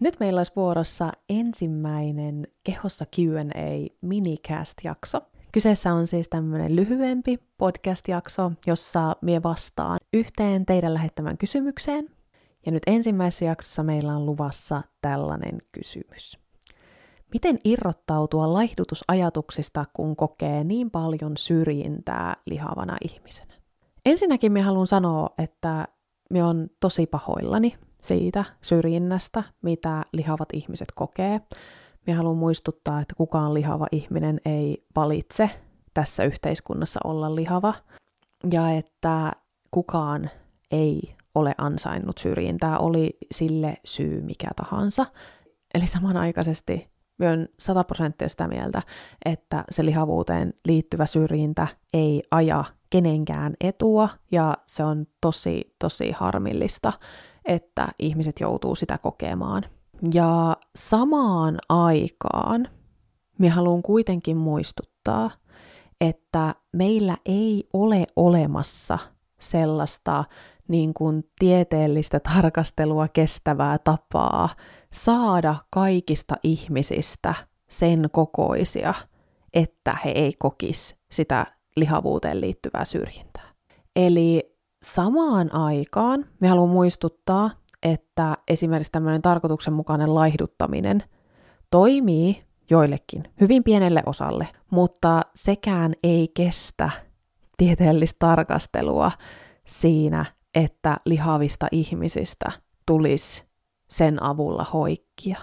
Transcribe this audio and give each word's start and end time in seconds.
Nyt 0.00 0.20
meillä 0.20 0.38
olisi 0.38 0.52
vuorossa 0.56 1.12
ensimmäinen 1.28 2.46
Kehossa 2.64 3.04
Q&A 3.16 3.88
minicast-jakso. 4.00 5.20
Kyseessä 5.52 5.94
on 5.94 6.06
siis 6.06 6.28
tämmöinen 6.28 6.76
lyhyempi 6.76 7.38
podcast-jakso, 7.58 8.52
jossa 8.66 9.16
mie 9.22 9.42
vastaan 9.42 9.98
yhteen 10.12 10.66
teidän 10.66 10.94
lähettämään 10.94 11.38
kysymykseen. 11.38 12.08
Ja 12.66 12.72
nyt 12.72 12.82
ensimmäisessä 12.86 13.44
jaksossa 13.44 13.82
meillä 13.82 14.16
on 14.16 14.26
luvassa 14.26 14.82
tällainen 15.02 15.58
kysymys. 15.72 16.38
Miten 17.32 17.58
irrottautua 17.64 18.52
laihdutusajatuksista, 18.52 19.84
kun 19.92 20.16
kokee 20.16 20.64
niin 20.64 20.90
paljon 20.90 21.36
syrjintää 21.36 22.36
lihavana 22.46 22.96
ihmisenä? 23.04 23.54
Ensinnäkin 24.06 24.52
me 24.52 24.60
haluan 24.60 24.86
sanoa, 24.86 25.30
että 25.38 25.88
me 26.30 26.44
on 26.44 26.68
tosi 26.80 27.06
pahoillani 27.06 27.74
siitä 28.02 28.44
syrjinnästä, 28.62 29.42
mitä 29.62 30.02
lihavat 30.12 30.48
ihmiset 30.52 30.88
kokee. 30.94 31.40
Me 32.06 32.12
haluan 32.12 32.36
muistuttaa, 32.36 33.00
että 33.00 33.14
kukaan 33.14 33.54
lihava 33.54 33.86
ihminen 33.92 34.40
ei 34.44 34.84
valitse 34.96 35.50
tässä 35.94 36.24
yhteiskunnassa 36.24 37.00
olla 37.04 37.34
lihava, 37.34 37.74
ja 38.52 38.70
että 38.70 39.32
kukaan 39.70 40.30
ei 40.70 41.16
ole 41.34 41.54
ansainnut 41.58 42.18
syrjintää, 42.18 42.78
oli 42.78 43.18
sille 43.30 43.76
syy 43.84 44.20
mikä 44.20 44.48
tahansa. 44.56 45.06
Eli 45.74 45.86
samanaikaisesti 45.86 46.88
olen 47.22 47.48
sata 47.58 47.84
prosenttia 47.84 48.28
sitä 48.28 48.48
mieltä, 48.48 48.82
että 49.24 49.64
se 49.70 49.84
lihavuuteen 49.84 50.54
liittyvä 50.64 51.06
syrjintä 51.06 51.68
ei 51.94 52.22
aja 52.30 52.64
kenenkään 52.90 53.54
etua, 53.60 54.08
ja 54.30 54.54
se 54.66 54.84
on 54.84 55.06
tosi, 55.20 55.74
tosi 55.78 56.12
harmillista, 56.12 56.92
että 57.48 57.88
ihmiset 57.98 58.40
joutuu 58.40 58.74
sitä 58.74 58.98
kokemaan. 58.98 59.64
Ja 60.14 60.56
samaan 60.76 61.58
aikaan 61.68 62.68
me 63.38 63.48
haluan 63.48 63.82
kuitenkin 63.82 64.36
muistuttaa, 64.36 65.30
että 66.00 66.54
meillä 66.72 67.16
ei 67.26 67.64
ole 67.72 68.06
olemassa 68.16 68.98
sellaista 69.40 70.24
niin 70.68 70.94
kuin 70.94 71.24
tieteellistä 71.38 72.20
tarkastelua 72.20 73.08
kestävää 73.08 73.78
tapaa 73.78 74.48
saada 74.92 75.56
kaikista 75.70 76.34
ihmisistä 76.42 77.34
sen 77.70 78.00
kokoisia, 78.12 78.94
että 79.54 79.98
he 80.04 80.10
ei 80.10 80.32
kokisi 80.38 80.96
sitä 81.10 81.46
lihavuuteen 81.76 82.40
liittyvää 82.40 82.84
syrjintää. 82.84 83.48
Eli 83.96 84.57
samaan 84.82 85.54
aikaan 85.54 86.26
me 86.40 86.48
haluan 86.48 86.68
muistuttaa, 86.68 87.50
että 87.82 88.36
esimerkiksi 88.48 88.92
tämmöinen 88.92 89.22
tarkoituksenmukainen 89.22 90.14
laihduttaminen 90.14 91.02
toimii 91.70 92.44
joillekin, 92.70 93.24
hyvin 93.40 93.64
pienelle 93.64 94.02
osalle, 94.06 94.48
mutta 94.70 95.22
sekään 95.34 95.92
ei 96.02 96.28
kestä 96.34 96.90
tieteellistä 97.56 98.16
tarkastelua 98.18 99.12
siinä, 99.66 100.24
että 100.54 100.96
lihavista 101.04 101.66
ihmisistä 101.72 102.52
tulisi 102.86 103.44
sen 103.88 104.22
avulla 104.22 104.66
hoikkia. 104.72 105.38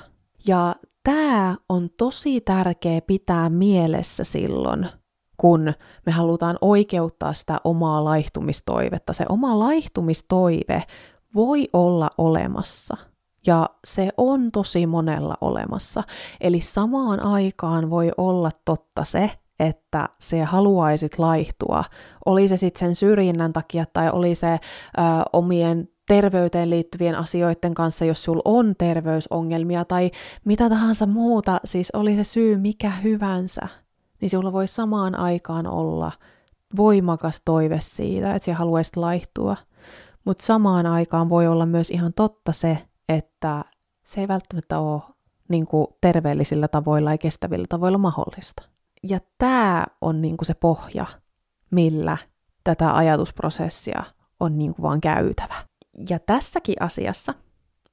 Ja 0.47 0.75
tämä 1.03 1.57
on 1.69 1.89
tosi 1.97 2.41
tärkeä 2.41 3.01
pitää 3.07 3.49
mielessä 3.49 4.23
silloin, 4.23 4.89
kun 5.37 5.73
me 6.05 6.11
halutaan 6.11 6.57
oikeuttaa 6.61 7.33
sitä 7.33 7.57
omaa 7.63 8.03
laihtumistoivetta. 8.03 9.13
Se 9.13 9.25
oma 9.29 9.59
laihtumistoive 9.59 10.83
voi 11.35 11.67
olla 11.73 12.09
olemassa. 12.17 12.97
Ja 13.47 13.69
se 13.85 14.09
on 14.17 14.51
tosi 14.51 14.87
monella 14.87 15.37
olemassa. 15.41 16.03
Eli 16.41 16.61
samaan 16.61 17.19
aikaan 17.19 17.89
voi 17.89 18.11
olla 18.17 18.51
totta 18.65 19.03
se, 19.03 19.31
että 19.59 20.09
se 20.19 20.43
haluaisit 20.43 21.19
laihtua. 21.19 21.83
Oli 22.25 22.47
se 22.47 22.57
sitten 22.57 22.79
sen 22.79 22.95
syrjinnän 22.95 23.53
takia 23.53 23.85
tai 23.93 24.09
oli 24.09 24.35
se 24.35 24.51
ö, 24.53 24.59
omien 25.33 25.89
terveyteen 26.07 26.69
liittyvien 26.69 27.15
asioiden 27.15 27.73
kanssa, 27.73 28.05
jos 28.05 28.23
sulla 28.23 28.41
on 28.45 28.73
terveysongelmia 28.77 29.85
tai 29.85 30.11
mitä 30.45 30.69
tahansa 30.69 31.05
muuta, 31.05 31.59
siis 31.65 31.91
oli 31.93 32.15
se 32.15 32.23
syy 32.23 32.57
mikä 32.57 32.89
hyvänsä, 32.89 33.67
niin 34.25 34.29
sulla 34.29 34.53
voi 34.53 34.67
samaan 34.67 35.15
aikaan 35.15 35.67
olla 35.67 36.11
voimakas 36.75 37.41
toive 37.45 37.79
siitä, 37.81 38.35
että 38.35 38.45
sä 38.45 38.53
haluaisit 38.53 38.95
laihtua. 38.95 39.57
Mutta 40.25 40.45
samaan 40.45 40.85
aikaan 40.85 41.29
voi 41.29 41.47
olla 41.47 41.65
myös 41.65 41.89
ihan 41.89 42.13
totta 42.13 42.51
se, 42.51 42.77
että 43.09 43.65
se 44.05 44.21
ei 44.21 44.27
välttämättä 44.27 44.79
ole 44.79 45.01
niin 45.47 45.65
kuin 45.65 45.87
terveellisillä 46.01 46.67
tavoilla 46.67 47.11
ja 47.11 47.17
kestävillä 47.17 47.65
tavoilla 47.69 47.97
mahdollista. 47.97 48.63
Ja 49.03 49.19
tämä 49.37 49.85
on 50.01 50.21
niin 50.21 50.37
kuin 50.37 50.45
se 50.45 50.53
pohja, 50.53 51.05
millä 51.71 52.17
tätä 52.63 52.95
ajatusprosessia 52.95 54.03
on 54.39 54.57
niin 54.57 54.75
kuin 54.75 54.83
vaan 54.83 55.01
käytävä. 55.01 55.55
Ja 56.09 56.19
tässäkin 56.19 56.75
asiassa 56.79 57.33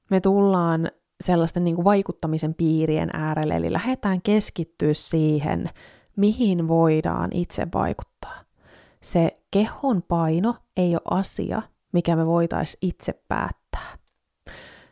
me 0.09 0.21
tullaan 0.21 0.91
sellaisten 1.23 1.63
niin 1.63 1.75
kuin 1.75 1.85
vaikuttamisen 1.85 2.53
piirien 2.53 3.09
äärelle, 3.13 3.55
eli 3.55 3.73
lähdetään 3.73 4.21
keskittyä 4.21 4.93
siihen, 4.93 5.69
mihin 6.15 6.67
voidaan 6.67 7.29
itse 7.33 7.67
vaikuttaa. 7.73 8.43
Se 9.01 9.31
kehon 9.51 10.03
paino 10.07 10.55
ei 10.77 10.95
ole 10.95 11.01
asia, 11.19 11.61
mikä 11.91 12.15
me 12.15 12.25
voitaisiin 12.25 12.79
itse 12.81 13.21
päättää. 13.27 13.97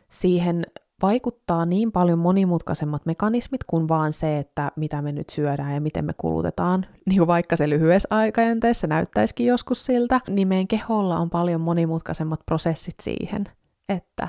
Siihen 0.08 0.66
vaikuttaa 1.02 1.66
niin 1.66 1.92
paljon 1.92 2.18
monimutkaisemmat 2.18 3.06
mekanismit 3.06 3.64
kuin 3.64 3.88
vaan 3.88 4.12
se, 4.12 4.38
että 4.38 4.72
mitä 4.76 5.02
me 5.02 5.12
nyt 5.12 5.28
syödään 5.28 5.74
ja 5.74 5.80
miten 5.80 6.04
me 6.04 6.12
kulutetaan. 6.16 6.86
Niin 7.06 7.26
vaikka 7.26 7.56
se 7.56 7.68
lyhyessä 7.68 8.08
aikajänteessä 8.10 8.86
näyttäisikin 8.86 9.46
joskus 9.46 9.86
siltä, 9.86 10.20
niin 10.28 10.48
meidän 10.48 10.68
keholla 10.68 11.18
on 11.18 11.30
paljon 11.30 11.60
monimutkaisemmat 11.60 12.40
prosessit 12.46 12.94
siihen, 13.02 13.44
että 13.88 14.28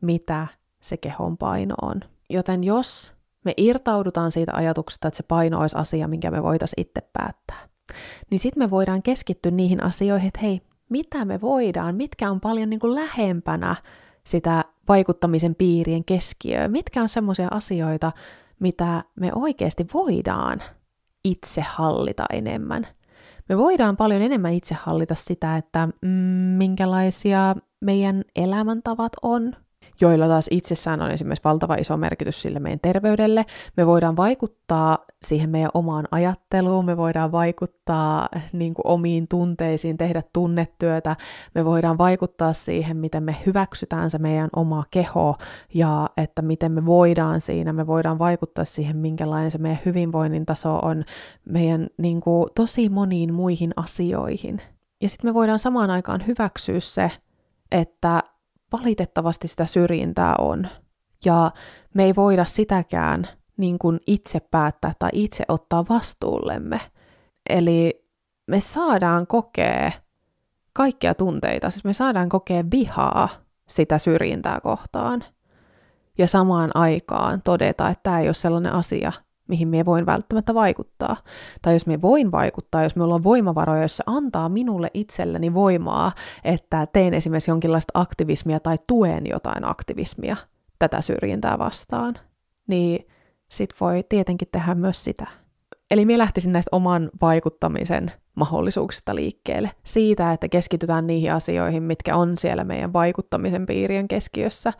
mitä 0.00 0.46
se 0.80 0.96
kehon 0.96 1.36
paino 1.36 1.74
on. 1.82 2.00
Joten 2.30 2.64
jos 2.64 3.14
me 3.44 3.54
irtaudutaan 3.56 4.30
siitä 4.30 4.52
ajatuksesta, 4.54 5.08
että 5.08 5.16
se 5.16 5.22
paino 5.22 5.60
olisi 5.60 5.76
asia, 5.76 6.08
minkä 6.08 6.30
me 6.30 6.42
voitaisiin 6.42 6.80
itse 6.80 7.08
päättää, 7.12 7.68
niin 8.30 8.38
sitten 8.38 8.62
me 8.62 8.70
voidaan 8.70 9.02
keskittyä 9.02 9.50
niihin 9.50 9.82
asioihin, 9.82 10.28
että 10.28 10.40
hei, 10.40 10.62
mitä 10.88 11.24
me 11.24 11.40
voidaan, 11.40 11.94
mitkä 11.94 12.30
on 12.30 12.40
paljon 12.40 12.70
niin 12.70 12.80
kuin 12.80 12.94
lähempänä 12.94 13.76
sitä 14.24 14.64
vaikuttamisen 14.88 15.54
piirien 15.54 16.04
keskiöön, 16.04 16.70
mitkä 16.70 17.02
on 17.02 17.08
semmoisia 17.08 17.48
asioita, 17.50 18.12
mitä 18.60 19.04
me 19.20 19.30
oikeasti 19.34 19.86
voidaan 19.94 20.62
itse 21.24 21.60
hallita 21.60 22.24
enemmän. 22.32 22.86
Me 23.48 23.58
voidaan 23.58 23.96
paljon 23.96 24.22
enemmän 24.22 24.52
itse 24.52 24.74
hallita 24.74 25.14
sitä, 25.14 25.56
että 25.56 25.88
mm, 26.02 26.08
minkälaisia 26.58 27.56
meidän 27.80 28.24
elämäntavat 28.36 29.12
on, 29.22 29.56
joilla 30.00 30.28
taas 30.28 30.46
itsessään 30.50 31.02
on 31.02 31.10
esimerkiksi 31.10 31.44
valtava 31.44 31.74
iso 31.74 31.96
merkitys 31.96 32.42
sille 32.42 32.60
meidän 32.60 32.80
terveydelle. 32.80 33.46
Me 33.76 33.86
voidaan 33.86 34.16
vaikuttaa 34.16 34.98
siihen 35.24 35.50
meidän 35.50 35.70
omaan 35.74 36.08
ajatteluun, 36.10 36.84
me 36.84 36.96
voidaan 36.96 37.32
vaikuttaa 37.32 38.28
niin 38.52 38.74
kuin 38.74 38.86
omiin 38.86 39.26
tunteisiin, 39.30 39.96
tehdä 39.96 40.22
tunnetyötä, 40.32 41.16
me 41.54 41.64
voidaan 41.64 41.98
vaikuttaa 41.98 42.52
siihen, 42.52 42.96
miten 42.96 43.22
me 43.22 43.36
hyväksytään 43.46 44.10
se 44.10 44.18
meidän 44.18 44.48
oma 44.56 44.84
keho 44.90 45.36
ja 45.74 46.08
että 46.16 46.42
miten 46.42 46.72
me 46.72 46.86
voidaan 46.86 47.40
siinä, 47.40 47.72
me 47.72 47.86
voidaan 47.86 48.18
vaikuttaa 48.18 48.64
siihen, 48.64 48.96
minkälainen 48.96 49.50
se 49.50 49.58
meidän 49.58 49.80
hyvinvoinnin 49.84 50.46
taso 50.46 50.76
on 50.76 51.04
meidän 51.44 51.86
niin 51.98 52.20
kuin, 52.20 52.50
tosi 52.54 52.88
moniin 52.88 53.34
muihin 53.34 53.72
asioihin. 53.76 54.62
Ja 55.02 55.08
sitten 55.08 55.30
me 55.30 55.34
voidaan 55.34 55.58
samaan 55.58 55.90
aikaan 55.90 56.26
hyväksyä 56.26 56.80
se, 56.80 57.10
että 57.70 58.22
valitettavasti 58.78 59.48
sitä 59.48 59.66
syrjintää 59.66 60.34
on. 60.38 60.68
Ja 61.24 61.50
me 61.94 62.04
ei 62.04 62.14
voida 62.16 62.44
sitäkään 62.44 63.28
niin 63.56 63.78
kuin 63.78 64.00
itse 64.06 64.40
päättää 64.40 64.92
tai 64.98 65.10
itse 65.12 65.44
ottaa 65.48 65.84
vastuullemme. 65.88 66.80
Eli 67.48 68.04
me 68.46 68.60
saadaan 68.60 69.26
kokea 69.26 69.92
kaikkia 70.72 71.14
tunteita, 71.14 71.70
siis 71.70 71.84
me 71.84 71.92
saadaan 71.92 72.28
kokea 72.28 72.64
vihaa 72.70 73.28
sitä 73.68 73.98
syrjintää 73.98 74.60
kohtaan. 74.60 75.24
Ja 76.18 76.26
samaan 76.26 76.70
aikaan 76.76 77.42
todeta, 77.42 77.90
että 77.90 78.02
tämä 78.02 78.20
ei 78.20 78.28
ole 78.28 78.34
sellainen 78.34 78.72
asia, 78.72 79.12
mihin 79.48 79.68
me 79.68 79.84
voin 79.84 80.06
välttämättä 80.06 80.54
vaikuttaa. 80.54 81.16
Tai 81.62 81.72
jos 81.72 81.86
me 81.86 82.02
voin 82.02 82.32
vaikuttaa, 82.32 82.82
jos 82.82 82.96
me 82.96 83.04
ollaan 83.04 83.24
voimavaroja, 83.24 83.82
jos 83.82 83.96
se 83.96 84.04
antaa 84.06 84.48
minulle 84.48 84.90
itselleni 84.94 85.54
voimaa, 85.54 86.12
että 86.44 86.86
teen 86.86 87.14
esimerkiksi 87.14 87.50
jonkinlaista 87.50 87.90
aktivismia 87.94 88.60
tai 88.60 88.76
tuen 88.86 89.26
jotain 89.26 89.64
aktivismia 89.64 90.36
tätä 90.78 91.00
syrjintää 91.00 91.58
vastaan, 91.58 92.14
niin 92.66 93.06
sit 93.48 93.70
voi 93.80 94.04
tietenkin 94.08 94.48
tehdä 94.52 94.74
myös 94.74 95.04
sitä. 95.04 95.26
Eli 95.90 96.04
minä 96.04 96.18
lähtisin 96.18 96.52
näistä 96.52 96.76
oman 96.76 97.10
vaikuttamisen 97.20 98.12
mahdollisuuksista 98.34 99.14
liikkeelle. 99.14 99.70
Siitä, 99.84 100.32
että 100.32 100.48
keskitytään 100.48 101.06
niihin 101.06 101.32
asioihin, 101.32 101.82
mitkä 101.82 102.16
on 102.16 102.38
siellä 102.38 102.64
meidän 102.64 102.92
vaikuttamisen 102.92 103.66
piirien 103.66 104.08
keskiössä. 104.08 104.72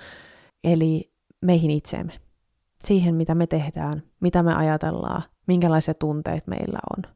Eli 0.64 1.12
meihin 1.40 1.70
itseemme. 1.70 2.23
Siihen, 2.84 3.14
mitä 3.14 3.34
me 3.34 3.46
tehdään, 3.46 4.02
mitä 4.20 4.42
me 4.42 4.54
ajatellaan, 4.54 5.22
minkälaisia 5.46 5.94
tunteita 5.94 6.44
meillä 6.50 6.78
on. 6.96 7.14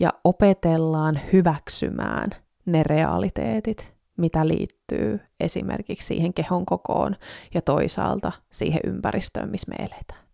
Ja 0.00 0.12
opetellaan 0.24 1.20
hyväksymään 1.32 2.30
ne 2.66 2.82
realiteetit, 2.82 3.94
mitä 4.16 4.48
liittyy 4.48 5.20
esimerkiksi 5.40 6.06
siihen 6.06 6.34
kehon 6.34 6.66
kokoon 6.66 7.16
ja 7.54 7.62
toisaalta 7.62 8.32
siihen 8.52 8.80
ympäristöön, 8.86 9.50
missä 9.50 9.68
me 9.68 9.74
eletään. 9.78 10.24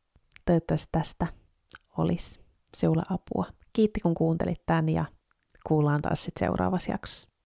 Toivottavasti 0.45 0.89
tästä 0.93 1.27
olisi 1.99 2.41
sinulle 2.75 3.03
apua. 3.11 3.47
Kiitti 3.73 4.01
kun 4.01 4.15
kuuntelit 4.15 4.63
tämän 4.67 4.89
ja 4.89 5.05
kuullaan 5.67 6.03
taas 6.03 6.25
sitten 6.25 6.47
seuraavassa 6.47 6.93
jaksossa. 6.93 7.36